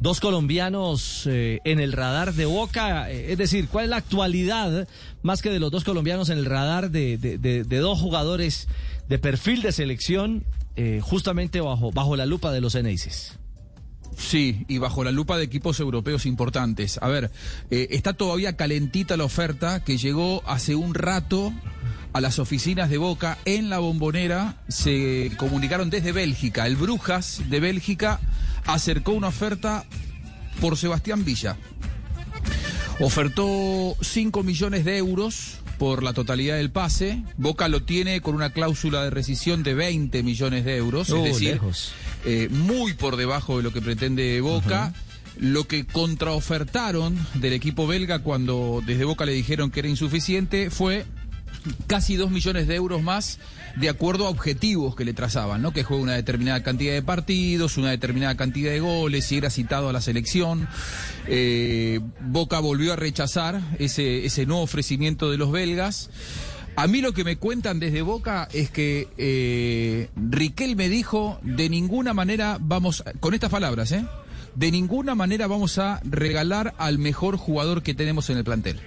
dos 0.00 0.20
colombianos 0.20 1.24
eh, 1.26 1.60
en 1.64 1.80
el 1.80 1.92
radar 1.92 2.34
de 2.34 2.44
Boca, 2.46 3.10
eh, 3.10 3.32
es 3.32 3.38
decir, 3.38 3.68
¿cuál 3.68 3.84
es 3.84 3.90
la 3.90 3.96
actualidad 3.96 4.86
más 5.22 5.42
que 5.42 5.50
de 5.50 5.58
los 5.58 5.70
dos 5.70 5.84
colombianos 5.84 6.30
en 6.30 6.38
el 6.38 6.44
radar 6.46 6.90
de, 6.90 7.18
de- 7.18 7.38
de- 7.38 7.78
dos 7.78 7.98
jugadores 8.00 8.68
de 9.08 9.18
perfil 9.18 9.62
de 9.62 9.72
selección 9.72 10.44
eh, 10.76 11.00
justamente 11.02 11.60
bajo, 11.60 11.90
bajo 11.90 12.14
la 12.16 12.26
lupa 12.26 12.52
de 12.52 12.60
los 12.60 12.74
Eneises? 12.74 13.38
Sí, 14.16 14.64
y 14.68 14.78
bajo 14.78 15.04
la 15.04 15.12
lupa 15.12 15.36
de 15.38 15.44
equipos 15.44 15.78
europeos 15.78 16.26
importantes. 16.26 16.98
A 17.02 17.06
ver, 17.08 17.30
está 17.70 18.12
todavía 18.14 18.56
calentita 18.56 19.16
la 19.16 19.22
oferta 19.24 19.84
que 19.84 19.96
llegó 19.96 20.42
hace 20.44 20.74
un 20.74 20.94
rato 20.94 21.52
a 22.12 22.20
las 22.20 22.40
oficinas 22.40 22.90
de 22.90 22.98
Boca 22.98 23.38
en 23.44 23.70
la 23.70 23.78
bombonera. 23.78 24.56
Se 24.66 25.30
comunicaron 25.36 25.88
desde 25.88 26.10
Bélgica. 26.10 26.66
El 26.66 26.74
Brujas 26.74 27.42
de 27.48 27.60
Bélgica 27.60 28.18
acercó 28.68 29.12
una 29.12 29.28
oferta 29.28 29.84
por 30.60 30.76
Sebastián 30.76 31.24
Villa. 31.24 31.56
Ofertó 33.00 33.96
5 34.00 34.42
millones 34.42 34.84
de 34.84 34.98
euros 34.98 35.58
por 35.78 36.02
la 36.02 36.12
totalidad 36.12 36.56
del 36.56 36.70
pase. 36.70 37.22
Boca 37.36 37.68
lo 37.68 37.82
tiene 37.82 38.20
con 38.20 38.34
una 38.34 38.50
cláusula 38.50 39.04
de 39.04 39.10
rescisión 39.10 39.62
de 39.62 39.74
20 39.74 40.22
millones 40.22 40.64
de 40.64 40.76
euros. 40.76 41.10
Oh, 41.10 41.18
es 41.24 41.32
decir, 41.32 41.52
lejos. 41.54 41.92
eh, 42.24 42.48
muy 42.50 42.92
por 42.94 43.16
debajo 43.16 43.56
de 43.56 43.62
lo 43.62 43.72
que 43.72 43.80
pretende 43.80 44.40
Boca. 44.40 44.92
Lo 45.38 45.68
que 45.68 45.86
contraofertaron 45.86 47.16
del 47.34 47.52
equipo 47.52 47.86
belga 47.86 48.18
cuando 48.18 48.82
desde 48.84 49.04
Boca 49.04 49.24
le 49.24 49.32
dijeron 49.32 49.70
que 49.70 49.80
era 49.80 49.88
insuficiente 49.88 50.68
fue 50.68 51.06
casi 51.86 52.16
2 52.16 52.30
millones 52.30 52.66
de 52.66 52.74
euros 52.74 53.02
más 53.02 53.38
de 53.76 53.88
acuerdo 53.88 54.26
a 54.26 54.30
objetivos 54.30 54.96
que 54.96 55.04
le 55.04 55.12
trazaban, 55.12 55.62
¿no? 55.62 55.72
Que 55.72 55.84
juegue 55.84 56.02
una 56.02 56.14
determinada 56.14 56.62
cantidad 56.62 56.92
de 56.92 57.02
partidos, 57.02 57.76
una 57.76 57.90
determinada 57.90 58.36
cantidad 58.36 58.72
de 58.72 58.80
goles, 58.80 59.24
si 59.26 59.36
era 59.36 59.50
citado 59.50 59.88
a 59.88 59.92
la 59.92 60.00
selección. 60.00 60.68
Eh, 61.26 62.00
Boca 62.20 62.58
volvió 62.60 62.92
a 62.92 62.96
rechazar 62.96 63.60
ese, 63.78 64.24
ese 64.24 64.46
nuevo 64.46 64.62
ofrecimiento 64.62 65.30
de 65.30 65.38
los 65.38 65.52
belgas. 65.52 66.10
A 66.76 66.86
mí 66.86 67.00
lo 67.00 67.12
que 67.12 67.24
me 67.24 67.36
cuentan 67.36 67.80
desde 67.80 68.02
Boca 68.02 68.48
es 68.52 68.70
que 68.70 69.08
eh, 69.18 70.10
Riquel 70.14 70.76
me 70.76 70.88
dijo, 70.88 71.40
de 71.42 71.68
ninguna 71.68 72.14
manera 72.14 72.58
vamos, 72.60 73.02
con 73.20 73.34
estas 73.34 73.50
palabras, 73.50 73.90
¿eh? 73.92 74.04
De 74.54 74.70
ninguna 74.70 75.14
manera 75.14 75.46
vamos 75.46 75.78
a 75.78 76.00
regalar 76.04 76.74
al 76.78 76.98
mejor 76.98 77.36
jugador 77.36 77.82
que 77.82 77.94
tenemos 77.94 78.30
en 78.30 78.38
el 78.38 78.44
plantel. 78.44 78.80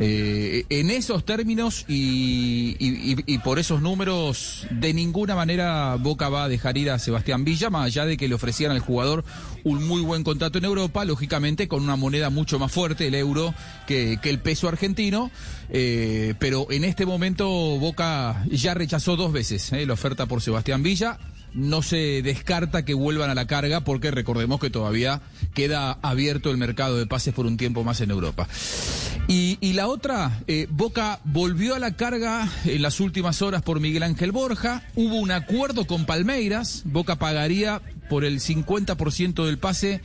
Eh, 0.00 0.64
en 0.68 0.90
esos 0.90 1.24
términos 1.24 1.84
y, 1.88 2.76
y- 2.78 3.38
por 3.38 3.58
esos 3.58 3.82
números, 3.82 4.66
de 4.70 4.94
ninguna 4.94 5.34
manera 5.34 5.96
Boca 5.98 6.28
va 6.28 6.44
a 6.44 6.48
dejar 6.48 6.78
ir 6.78 6.90
a 6.90 6.98
Sebastián 7.00 7.44
Villa, 7.44 7.68
más 7.68 7.86
allá 7.86 8.06
de 8.06 8.16
que 8.16 8.28
le 8.28 8.34
ofrecieran 8.36 8.76
al 8.76 8.82
jugador 8.82 9.24
un 9.64 9.86
muy 9.88 10.00
buen 10.02 10.22
contrato 10.22 10.58
en 10.58 10.64
Europa, 10.66 11.04
lógicamente 11.04 11.66
con 11.66 11.82
una 11.82 11.96
moneda 11.96 12.30
mucho 12.30 12.58
más 12.60 12.70
fuerte, 12.70 13.08
el 13.08 13.14
euro, 13.16 13.54
que, 13.88 14.18
que 14.22 14.30
el 14.30 14.38
peso 14.38 14.68
argentino. 14.68 15.30
Eh, 15.70 16.34
pero 16.38 16.70
en 16.70 16.84
este 16.84 17.04
momento 17.04 17.48
Boca 17.48 18.44
ya 18.50 18.74
rechazó 18.74 19.16
dos 19.16 19.32
veces 19.32 19.72
eh, 19.72 19.84
la 19.84 19.94
oferta 19.94 20.26
por 20.26 20.40
Sebastián 20.42 20.82
Villa 20.82 21.18
no 21.54 21.82
se 21.82 22.22
descarta 22.22 22.84
que 22.84 22.94
vuelvan 22.94 23.30
a 23.30 23.34
la 23.34 23.46
carga 23.46 23.80
porque 23.80 24.10
recordemos 24.10 24.60
que 24.60 24.70
todavía 24.70 25.20
queda 25.54 25.98
abierto 26.02 26.50
el 26.50 26.56
mercado 26.56 26.96
de 26.96 27.06
pases 27.06 27.34
por 27.34 27.46
un 27.46 27.56
tiempo 27.56 27.84
más 27.84 28.00
en 28.00 28.10
Europa. 28.10 28.48
Y, 29.30 29.58
la 29.74 29.88
otra, 29.88 30.40
eh, 30.46 30.66
Boca 30.70 31.20
volvió 31.24 31.74
a 31.74 31.78
la 31.78 31.96
carga 31.96 32.48
en 32.64 32.80
las 32.80 32.98
últimas 32.98 33.42
horas 33.42 33.60
por 33.60 33.78
Miguel 33.78 34.02
Ángel 34.02 34.32
Borja, 34.32 34.82
hubo 34.94 35.16
un 35.16 35.30
acuerdo 35.30 35.86
con 35.86 36.06
Palmeiras, 36.06 36.82
Boca 36.86 37.16
pagaría 37.16 37.82
por 38.08 38.24
el 38.24 38.40
50% 38.40 39.44
del 39.44 39.58
pase 39.58 40.00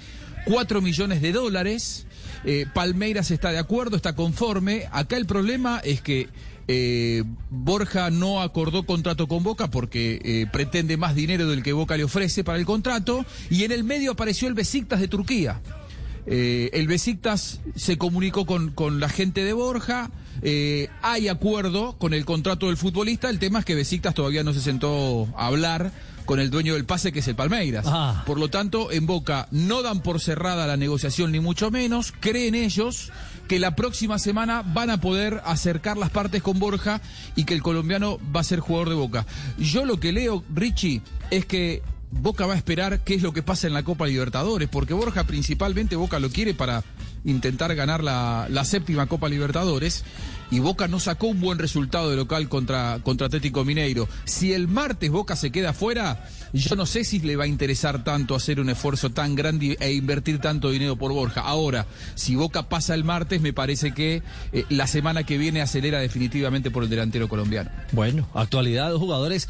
4 0.45 0.81
millones 0.81 1.21
de 1.21 1.31
dólares. 1.31 2.05
Eh, 2.45 2.65
Palmeiras 2.73 3.31
está 3.31 3.51
de 3.51 3.59
acuerdo, 3.59 3.95
está 3.95 4.15
conforme. 4.15 4.87
Acá 4.91 5.17
el 5.17 5.25
problema 5.25 5.79
es 5.83 6.01
que 6.01 6.29
eh, 6.67 7.23
Borja 7.49 8.09
no 8.09 8.41
acordó 8.41 8.83
contrato 8.83 9.27
con 9.27 9.43
Boca 9.43 9.69
porque 9.69 10.21
eh, 10.23 10.47
pretende 10.51 10.95
más 10.95 11.13
dinero 11.13 11.47
del 11.47 11.61
que 11.61 11.73
Boca 11.73 11.97
le 11.97 12.03
ofrece 12.03 12.43
para 12.43 12.57
el 12.57 12.65
contrato. 12.65 13.25
Y 13.49 13.63
en 13.63 13.71
el 13.71 13.83
medio 13.83 14.11
apareció 14.11 14.47
el 14.47 14.53
Besiktas 14.53 14.99
de 14.99 15.07
Turquía. 15.07 15.61
Eh, 16.25 16.69
el 16.73 16.87
Besiktas 16.87 17.59
se 17.75 17.97
comunicó 17.97 18.45
con, 18.45 18.71
con 18.71 18.99
la 18.99 19.09
gente 19.09 19.43
de 19.43 19.53
Borja. 19.53 20.09
hay 21.01 21.27
acuerdo 21.27 21.97
con 21.97 22.13
el 22.13 22.25
contrato 22.25 22.67
del 22.67 22.77
futbolista. 22.77 23.29
El 23.29 23.39
tema 23.39 23.59
es 23.59 23.65
que 23.65 23.75
Besiktas 23.75 24.13
todavía 24.13 24.43
no 24.43 24.53
se 24.53 24.61
sentó 24.61 25.27
a 25.35 25.47
hablar 25.47 25.91
con 26.25 26.39
el 26.39 26.49
dueño 26.49 26.73
del 26.73 26.85
pase, 26.85 27.11
que 27.11 27.19
es 27.19 27.27
el 27.27 27.35
Palmeiras. 27.35 27.85
Ah. 27.87 28.23
Por 28.25 28.39
lo 28.39 28.49
tanto, 28.49 28.91
en 28.91 29.05
Boca 29.05 29.47
no 29.51 29.81
dan 29.81 30.01
por 30.01 30.19
cerrada 30.19 30.67
la 30.67 30.77
negociación, 30.77 31.31
ni 31.31 31.39
mucho 31.39 31.71
menos. 31.71 32.13
Creen 32.19 32.55
ellos 32.55 33.11
que 33.47 33.59
la 33.59 33.75
próxima 33.75 34.19
semana 34.19 34.63
van 34.65 34.89
a 34.89 35.01
poder 35.01 35.41
acercar 35.45 35.97
las 35.97 36.09
partes 36.09 36.41
con 36.41 36.59
Borja 36.59 37.01
y 37.35 37.43
que 37.43 37.53
el 37.53 37.61
colombiano 37.61 38.19
va 38.35 38.39
a 38.39 38.45
ser 38.45 38.59
jugador 38.59 38.89
de 38.89 38.95
Boca. 38.95 39.25
Yo 39.57 39.85
lo 39.85 39.99
que 39.99 40.11
leo, 40.11 40.43
Richie, 40.53 41.01
es 41.29 41.45
que 41.45 41.81
Boca 42.11 42.45
va 42.45 42.53
a 42.53 42.57
esperar 42.57 43.03
qué 43.03 43.15
es 43.15 43.21
lo 43.21 43.33
que 43.33 43.43
pasa 43.43 43.67
en 43.67 43.73
la 43.73 43.83
Copa 43.83 44.07
Libertadores, 44.07 44.69
porque 44.69 44.93
Borja 44.93 45.25
principalmente 45.25 45.95
Boca 45.95 46.19
lo 46.19 46.29
quiere 46.29 46.53
para 46.53 46.83
intentar 47.25 47.73
ganar 47.75 48.03
la, 48.03 48.47
la 48.49 48.65
séptima 48.65 49.07
Copa 49.07 49.29
Libertadores 49.29 50.03
y 50.53 50.59
Boca 50.59 50.87
no 50.87 50.99
sacó 50.99 51.27
un 51.27 51.41
buen 51.41 51.57
resultado 51.57 52.11
de 52.11 52.15
local 52.15 52.47
contra, 52.47 52.99
contra 53.01 53.25
Atlético 53.25 53.65
Mineiro. 53.65 54.07
Si 54.25 54.53
el 54.53 54.67
martes 54.67 55.09
Boca 55.09 55.35
se 55.35 55.51
queda 55.51 55.73
fuera, 55.73 56.27
yo 56.53 56.75
no 56.75 56.85
sé 56.85 57.03
si 57.03 57.19
le 57.21 57.35
va 57.35 57.45
a 57.45 57.47
interesar 57.47 58.03
tanto 58.03 58.35
hacer 58.35 58.59
un 58.59 58.69
esfuerzo 58.69 59.09
tan 59.09 59.33
grande 59.33 59.77
e 59.79 59.93
invertir 59.93 60.39
tanto 60.39 60.69
dinero 60.69 60.95
por 60.95 61.11
Borja. 61.11 61.41
Ahora, 61.41 61.87
si 62.13 62.35
Boca 62.35 62.69
pasa 62.69 62.93
el 62.93 63.03
martes, 63.03 63.41
me 63.41 63.51
parece 63.51 63.93
que 63.93 64.21
eh, 64.51 64.65
la 64.69 64.85
semana 64.85 65.23
que 65.23 65.39
viene 65.39 65.61
acelera 65.61 65.99
definitivamente 65.99 66.69
por 66.69 66.83
el 66.83 66.89
delantero 66.89 67.27
colombiano. 67.27 67.71
Bueno, 67.91 68.29
actualidad 68.35 68.93
jugadores, 68.93 69.49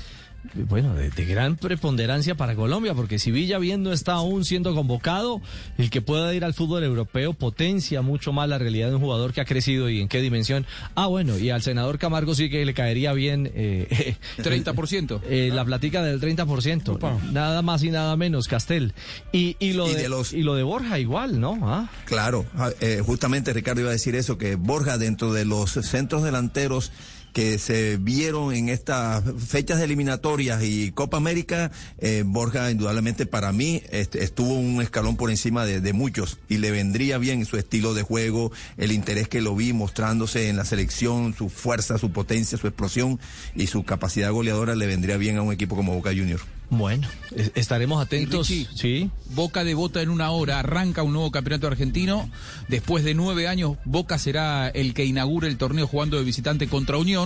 bueno, 0.70 0.94
de, 0.94 1.10
de 1.10 1.26
gran 1.26 1.56
preponderancia 1.56 2.36
para 2.36 2.56
Colombia, 2.56 2.94
porque 2.94 3.18
si 3.18 3.32
Villa 3.32 3.58
bien 3.60 3.82
no 3.84 3.92
está 3.94 4.14
aún 4.14 4.46
siendo 4.46 4.76
convocado, 4.76 5.42
el 5.78 5.90
que 5.90 6.02
pueda 6.02 6.34
ir 6.36 6.44
al 6.46 6.54
fútbol 6.54 6.84
europeo 6.84 7.34
potencia 7.34 8.02
mucho 8.02 8.34
más 8.34 8.48
la 8.50 8.58
realidad 8.58 8.90
de 8.90 8.96
un 8.96 9.02
jugador 9.02 9.34
que 9.34 9.42
ha 9.42 9.46
crecido 9.46 9.90
y 9.90 10.02
en 10.02 10.08
qué 10.08 10.22
dimensión. 10.22 10.66
Ah, 10.96 11.08
bueno, 11.08 11.38
y 11.38 11.50
al 11.50 11.62
senador 11.62 11.98
Camargo 11.98 12.36
sí 12.36 12.50
que 12.50 12.66
le 12.66 12.74
caería 12.74 13.14
bien 13.14 13.50
eh, 13.56 14.16
30%. 14.38 15.22
eh, 15.30 15.50
la 15.54 15.66
platica 15.66 16.04
del 16.04 16.20
30%, 16.22 17.22
nada 17.32 17.62
más 17.62 17.84
y 17.84 17.90
nada 17.92 18.16
menos, 18.18 18.48
Castel. 18.48 18.94
Y, 19.32 19.56
y, 19.60 19.74
lo, 19.74 19.90
Y 19.90 19.96
de, 19.96 20.04
de 20.04 20.10
los- 20.10 20.34
y 20.34 20.42
lo 20.44 20.56
de 20.56 20.64
Borja 20.64 21.00
igual, 21.00 21.40
¿no? 21.40 21.58
Ah. 21.64 21.90
Claro, 22.06 22.46
ah, 22.58 22.70
eh, 22.82 23.02
justamente 23.06 23.54
Ricardo 23.54 23.82
iba 23.82 23.90
a 23.90 23.94
decir 23.94 24.16
eso, 24.16 24.38
que 24.38 24.56
Borja 24.56 24.98
dentro 24.98 25.34
de 25.34 25.46
los 25.46 25.72
centros 25.72 26.24
delanteros 26.24 26.92
que 27.34 27.58
se 27.58 27.98
vieron 27.98 28.54
en 28.54 28.70
estas 28.70 29.24
fechas 29.46 29.82
eliminatorias 29.82 30.64
y 30.64 30.92
Copa 30.92 31.18
América, 31.18 31.72
eh, 31.98 32.24
Borja 32.26 32.70
indudablemente 32.72 33.26
para 33.26 33.52
mí 33.52 33.82
estuvo 33.92 34.54
un 34.54 34.82
escalón 34.82 35.18
por 35.18 35.30
encima 35.32 35.66
de, 35.66 35.82
de 35.82 35.94
muchos 35.94 36.38
y 36.48 36.58
le 36.58 36.72
vendría 36.72 37.18
bien 37.18 37.46
su 37.46 37.58
estilo 37.58 37.94
de 37.96 38.04
juego, 38.04 38.52
el 38.78 38.92
interés 38.92 39.28
que 39.28 39.42
lo 39.42 39.56
vi 39.56 39.74
mostrándose 39.74 40.48
en 40.50 40.58
la 40.58 40.66
selección, 40.66 41.34
su 41.36 41.50
fuerza, 41.50 41.98
su 41.98 42.12
potencia, 42.12 42.58
su 42.58 42.68
explosión 42.68 43.20
y 43.56 43.68
su 43.68 43.84
capacidad 43.84 44.32
goleadora 44.32 44.76
le 44.76 44.86
vendría 44.86 45.18
bien 45.18 45.38
a 45.38 45.42
un 45.42 45.52
equipo 45.52 45.76
como 45.76 45.94
Boca 45.96 46.12
Juniors. 46.12 46.44
Bueno, 46.70 47.08
es- 47.36 47.52
estaremos 47.54 48.02
atentos. 48.04 48.48
Richie. 48.50 48.68
Sí. 48.76 49.12
Boca 49.36 49.64
debota 49.64 50.02
en 50.02 50.10
una 50.10 50.32
hora, 50.32 50.58
arranca 50.60 51.04
un 51.04 51.14
nuevo 51.14 51.30
campeonato 51.30 51.68
argentino. 51.68 52.32
Después 52.68 53.04
de 53.04 53.14
nueve 53.14 53.48
años, 53.48 53.78
Boca 53.86 54.18
será 54.18 54.70
el 54.70 54.96
que 54.96 55.06
inaugure 55.06 55.48
el 55.50 55.58
torneo 55.58 55.86
jugando 55.86 56.18
de 56.18 56.24
visitante 56.24 56.68
contra 56.68 56.98
Unión. 56.98 57.23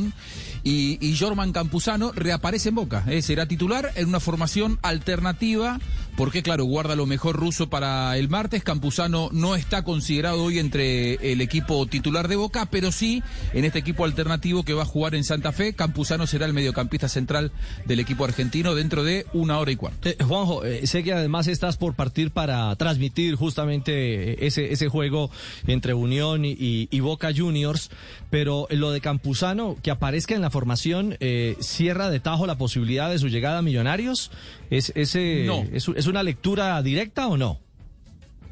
Y, 0.63 1.15
Jorman 1.17 1.53
Campuzano 1.53 2.11
reaparece 2.13 2.69
en 2.69 2.75
Boca. 2.75 3.03
¿eh? 3.07 3.21
Será 3.21 3.47
titular 3.47 3.91
en 3.95 4.07
una 4.09 4.19
formación 4.19 4.77
alternativa, 4.81 5.79
porque 6.17 6.43
claro, 6.43 6.65
guarda 6.65 6.95
lo 6.95 7.05
mejor 7.05 7.35
ruso 7.37 7.69
para 7.69 8.17
el 8.17 8.27
martes. 8.27 8.63
Campuzano 8.63 9.29
no 9.31 9.55
está 9.55 9.83
considerado 9.83 10.43
hoy 10.43 10.59
entre 10.59 11.13
el 11.31 11.39
equipo 11.41 11.85
titular 11.85 12.27
de 12.27 12.35
Boca, 12.35 12.65
pero 12.65 12.91
sí 12.91 13.23
en 13.53 13.63
este 13.63 13.79
equipo 13.79 14.03
alternativo 14.03 14.63
que 14.63 14.73
va 14.73 14.81
a 14.81 14.85
jugar 14.85 15.13
en 15.15 15.23
Santa 15.23 15.51
Fe. 15.51 15.73
Campuzano 15.73 16.25
será 16.27 16.45
el 16.47 16.53
mediocampista 16.53 17.07
central 17.07 17.51
del 17.85 17.99
equipo 17.99 18.25
argentino 18.25 18.73
dentro 18.75 19.03
de 19.03 19.27
una 19.33 19.59
hora 19.59 19.71
y 19.71 19.75
cuarto. 19.75 20.09
Eh, 20.09 20.17
Juanjo, 20.21 20.65
eh, 20.65 20.87
sé 20.87 21.03
que 21.03 21.13
además 21.13 21.47
estás 21.47 21.77
por 21.77 21.93
partir 21.93 22.31
para 22.31 22.75
transmitir 22.75 23.35
justamente 23.35 24.31
eh, 24.31 24.37
ese, 24.41 24.73
ese 24.73 24.87
juego 24.89 25.29
entre 25.67 25.93
Unión 25.93 26.43
y, 26.45 26.51
y- 26.59 26.87
y 26.89 26.99
Boca 26.99 27.29
Juniors, 27.35 27.91
pero 28.31 28.67
lo 28.71 28.89
de 28.91 29.01
Campuzano, 29.01 29.77
que 29.83 29.91
aparezca 29.91 30.33
en 30.33 30.41
la 30.41 30.49
formación, 30.49 31.15
eh, 31.19 31.55
¿cierra 31.59 32.09
de 32.09 32.19
tajo 32.19 32.47
la 32.47 32.57
posibilidad 32.57 33.09
de 33.11 33.19
su 33.19 33.27
llegada 33.29 33.59
a 33.59 33.61
Millonarios? 33.61 34.31
¿Es, 34.71 34.91
ese, 34.95 35.43
No. 35.45 35.63
es, 35.71 35.87
es 35.95 36.06
una 36.07 36.23
lectura 36.23 36.81
directa 36.81 37.27
o 37.27 37.37
no? 37.37 37.66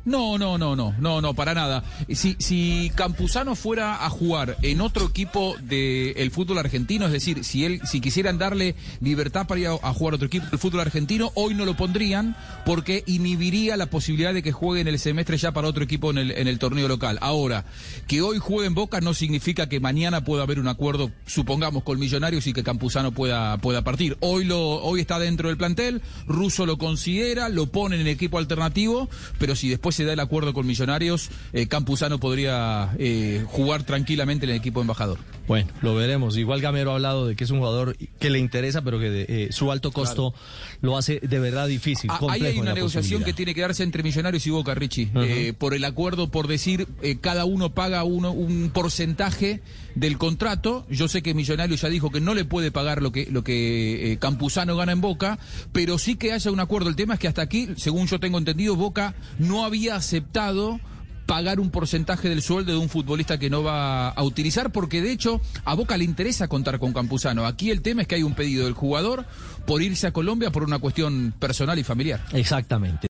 No, 0.05 0.37
no, 0.37 0.59
no, 0.59 0.75
no, 0.75 0.93
no, 0.99 1.19
no, 1.19 1.33
para 1.33 1.55
nada. 1.55 1.83
Si, 2.13 2.35
si 2.37 2.91
Campuzano 2.93 3.55
fuera 3.55 4.05
a 4.05 4.09
jugar 4.11 4.55
en 4.61 4.79
otro 4.81 5.07
equipo 5.07 5.55
del 5.63 6.29
fútbol 6.29 6.59
argentino, 6.59 7.07
es 7.07 7.11
decir, 7.11 7.43
si 7.43 7.65
él, 7.65 7.81
si 7.85 8.01
quisieran 8.01 8.37
darle 8.37 8.75
libertad 9.01 9.47
para 9.47 9.61
ir 9.61 9.67
a, 9.67 9.93
jugar 9.93 10.13
otro 10.13 10.27
equipo 10.27 10.45
del 10.45 10.59
fútbol 10.59 10.81
argentino, 10.81 11.31
hoy 11.33 11.55
no 11.55 11.65
lo 11.65 11.75
pondrían 11.75 12.35
porque 12.67 13.03
inhibiría 13.07 13.77
la 13.77 13.87
posibilidad 13.87 14.31
de 14.31 14.43
que 14.43 14.51
juegue 14.51 14.81
en 14.81 14.87
el 14.87 14.99
semestre 14.99 15.37
ya 15.37 15.53
para 15.53 15.67
otro 15.67 15.83
equipo 15.83 16.11
en 16.11 16.19
el, 16.19 16.31
en 16.31 16.47
el 16.47 16.59
torneo 16.59 16.87
local. 16.87 17.17
Ahora, 17.21 17.65
que 18.07 18.21
hoy 18.21 18.37
juegue 18.37 18.67
en 18.67 18.75
Boca 18.75 19.01
no 19.01 19.15
significa 19.15 19.67
que 19.67 19.79
mañana 19.79 20.23
pueda 20.23 20.43
haber 20.43 20.59
un 20.59 20.67
acuerdo, 20.67 21.09
supongamos, 21.25 21.81
con 21.81 21.97
Millonarios 21.97 22.45
y 22.45 22.53
que 22.53 22.63
Campuzano 22.63 23.11
pueda, 23.11 23.57
pueda 23.57 23.83
partir. 23.83 24.17
Hoy 24.19 24.43
lo, 24.45 24.59
hoy 24.59 25.01
está 25.01 25.17
dentro 25.17 25.47
del 25.47 25.57
plantel, 25.57 26.03
Russo 26.27 26.67
lo 26.67 26.77
considera, 26.77 27.49
lo 27.49 27.65
pone 27.71 27.95
en 27.95 28.01
el 28.01 28.07
equipo 28.07 28.37
alternativo, 28.37 29.09
pero 29.39 29.55
si 29.55 29.67
después 29.67 29.94
se 29.95 30.05
da 30.05 30.13
el 30.13 30.19
acuerdo 30.19 30.53
con 30.53 30.67
Millonarios, 30.67 31.29
eh, 31.53 31.67
Campuzano 31.67 32.19
podría 32.19 32.93
eh, 32.99 33.43
jugar 33.47 33.83
tranquilamente 33.83 34.45
en 34.45 34.51
el 34.51 34.57
equipo 34.57 34.81
embajador. 34.81 35.19
Bueno, 35.47 35.69
lo 35.81 35.95
veremos. 35.95 36.37
Igual 36.37 36.59
Gamero 36.59 36.91
ha 36.91 36.95
hablado 36.95 37.27
de 37.27 37.35
que 37.35 37.43
es 37.43 37.51
un 37.51 37.59
jugador 37.59 37.95
que 38.19 38.29
le 38.29 38.39
interesa, 38.39 38.81
pero 38.81 38.99
que 38.99 39.25
eh, 39.27 39.47
su 39.51 39.71
alto 39.71 39.91
costo 39.91 40.33
lo 40.81 40.97
hace 40.97 41.19
de 41.19 41.39
verdad 41.39 41.67
difícil. 41.67 42.09
Ah, 42.11 42.19
ahí 42.29 42.45
hay 42.45 42.59
una 42.59 42.73
negociación 42.73 43.23
que 43.23 43.33
tiene 43.33 43.53
que 43.53 43.61
darse 43.61 43.83
entre 43.83 44.03
Millonarios 44.03 44.45
y 44.45 44.49
Boca, 44.49 44.73
Richie, 44.73 45.53
por 45.57 45.73
el 45.73 45.85
acuerdo, 45.85 46.29
por 46.29 46.47
decir, 46.47 46.87
cada 47.21 47.45
uno 47.45 47.73
paga 47.73 48.03
uno 48.03 48.31
un 48.31 48.71
porcentaje 48.71 49.61
del 49.93 50.17
contrato. 50.17 50.85
Yo 50.89 51.07
sé 51.07 51.21
que 51.21 51.33
Millonarios 51.33 51.81
ya 51.81 51.89
dijo 51.89 52.11
que 52.11 52.21
no 52.21 52.33
le 52.33 52.43
puede 52.43 52.71
pagar 52.71 53.01
lo 53.01 53.11
que, 53.11 53.27
lo 53.31 53.43
que 53.43 54.17
Campuzano 54.19 54.75
gana 54.75 54.91
en 54.91 55.01
Boca, 55.01 55.37
pero 55.71 55.99
sí 55.99 56.15
que 56.15 56.33
haya 56.33 56.51
un 56.51 56.59
acuerdo. 56.59 56.89
El 56.89 56.95
tema 56.95 57.13
es 57.13 57.19
que 57.19 57.27
hasta 57.27 57.43
aquí, 57.43 57.69
según 57.77 58.07
yo 58.07 58.19
tengo 58.19 58.39
entendido, 58.39 58.75
Boca 58.75 59.15
no 59.37 59.63
aceptado 59.89 60.79
pagar 61.25 61.59
un 61.59 61.71
porcentaje 61.71 62.29
del 62.29 62.41
sueldo 62.41 62.71
de 62.71 62.77
un 62.77 62.89
futbolista 62.89 63.37
que 63.39 63.49
no 63.49 63.63
va 63.63 64.09
a 64.09 64.23
utilizar, 64.23 64.71
porque 64.71 65.01
de 65.01 65.11
hecho 65.11 65.41
a 65.63 65.73
Boca 65.73 65.97
le 65.97 66.03
interesa 66.03 66.47
contar 66.47 66.79
con 66.79 66.93
Campuzano. 66.93 67.45
Aquí 67.45 67.71
el 67.71 67.81
tema 67.81 68.03
es 68.03 68.07
que 68.07 68.15
hay 68.15 68.23
un 68.23 68.35
pedido 68.35 68.65
del 68.65 68.73
jugador 68.73 69.25
por 69.65 69.81
irse 69.81 70.07
a 70.07 70.11
Colombia 70.11 70.51
por 70.51 70.63
una 70.63 70.79
cuestión 70.79 71.33
personal 71.39 71.79
y 71.79 71.83
familiar. 71.83 72.23
Exactamente. 72.33 72.99